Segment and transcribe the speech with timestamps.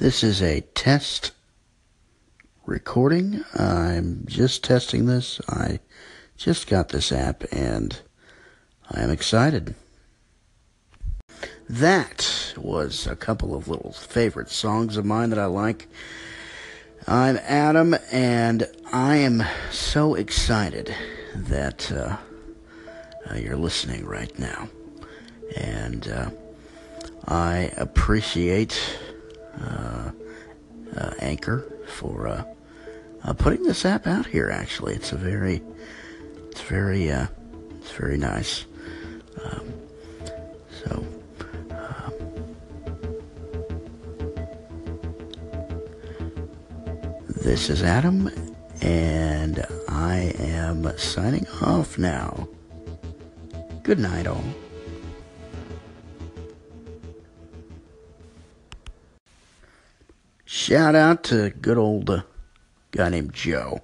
[0.00, 1.32] This is a test
[2.64, 3.44] recording.
[3.54, 5.42] I'm just testing this.
[5.46, 5.80] I
[6.38, 8.00] just got this app and
[8.90, 9.74] I am excited.
[11.68, 15.86] That was a couple of little favorite songs of mine that I like.
[17.06, 20.94] I'm Adam and I am so excited
[21.36, 22.16] that uh,
[23.30, 24.66] uh, you're listening right now.
[25.58, 26.30] And uh,
[27.28, 28.80] I appreciate
[31.20, 32.44] Anchor for uh,
[33.24, 34.50] uh, putting this app out here.
[34.50, 35.62] Actually, it's a very,
[36.50, 37.26] it's very, uh,
[37.78, 38.64] it's very nice.
[39.44, 39.72] Um,
[40.84, 41.04] so.
[47.42, 48.30] This is Adam,
[48.82, 52.48] and I am signing off now.
[53.82, 54.44] Good night, all.
[60.52, 62.22] Shout out to good old uh,
[62.90, 63.82] guy named Joe.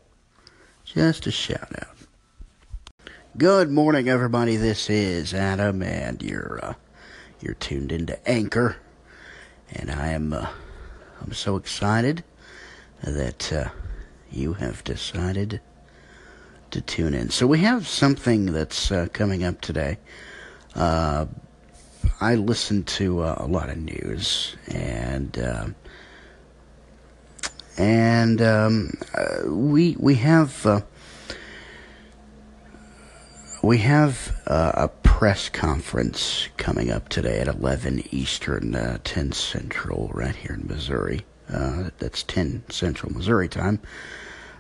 [0.85, 3.09] Just a shout out.
[3.39, 4.57] Good morning, everybody.
[4.57, 6.75] This is Adam, and you're uh,
[7.41, 8.79] you're tuned into Anchor,
[9.75, 10.49] and I am uh,
[11.23, 12.25] I'm so excited
[13.01, 13.69] that uh,
[14.33, 15.61] you have decided
[16.73, 17.31] to tune in.
[17.31, 19.99] So we have something that's uh, coming up today.
[20.75, 21.27] Uh,
[22.21, 25.39] I listen to a lot of news, and
[27.77, 30.81] and um, uh, we we have uh,
[33.63, 40.11] we have uh, a press conference coming up today at 11 Eastern, uh, 10 Central,
[40.15, 41.25] right here in Missouri.
[41.49, 43.81] That's 10 Central Missouri time,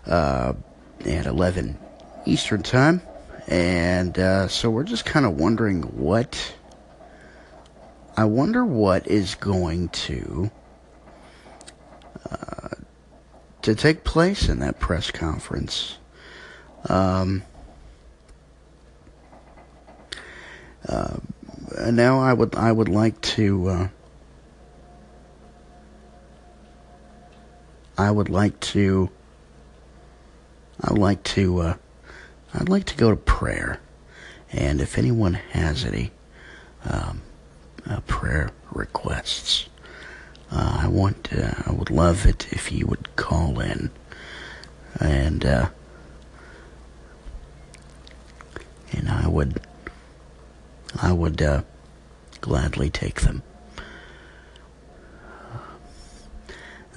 [0.06, 0.56] at
[1.04, 1.78] 11
[2.24, 3.00] Eastern time,
[3.46, 6.54] and uh, so we're just kind of wondering what.
[8.18, 10.50] I wonder what is going to
[12.30, 12.68] uh,
[13.66, 15.98] to take place in that press conference.
[16.88, 17.42] Um,
[20.88, 21.16] uh,
[21.90, 23.88] now I would I would like to uh,
[27.98, 29.10] I would like to
[30.80, 31.74] I would like to uh,
[32.54, 33.80] I'd like to go to prayer,
[34.52, 36.12] and if anyone has any
[36.84, 37.20] um,
[37.84, 39.68] uh, prayer requests,
[40.50, 43.90] uh, I want uh, I would love it if you would call in,
[45.00, 45.68] and uh,
[48.92, 49.60] and I would
[51.00, 51.62] I would uh,
[52.40, 53.42] gladly take them.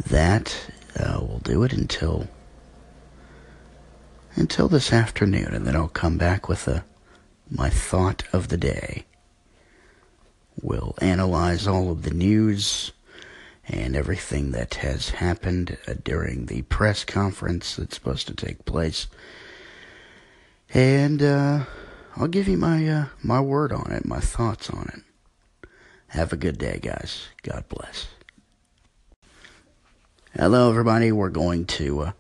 [0.08, 2.28] That uh, will do it until
[4.36, 6.86] until this afternoon, and then I'll come back with a
[7.50, 9.06] my thought of the day.
[10.62, 12.92] We'll analyze all of the news
[13.70, 19.08] and everything that has happened uh, during the press conference that's supposed to take place.
[20.74, 21.66] And uh,
[22.16, 25.70] I'll give you my uh, my word on it, my thoughts on it.
[26.08, 27.28] Have a good day, guys.
[27.44, 28.08] God bless.
[30.36, 31.12] Hello, everybody.
[31.12, 32.02] We're going to.
[32.02, 32.12] Uh,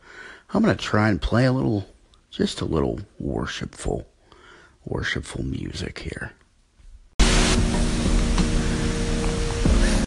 [0.52, 1.88] I'm going to try and play a little,
[2.32, 4.08] just a little worshipful,
[4.86, 6.34] worshipful music here.